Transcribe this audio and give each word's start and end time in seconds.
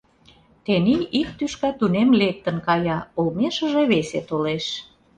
Тений 0.65 1.03
ик 1.19 1.29
тӱшка 1.37 1.69
тунем 1.79 2.09
лектын 2.21 2.57
кая, 2.67 2.99
олмешыже 3.19 3.83
весе 3.91 4.19
толеш. 4.29 4.65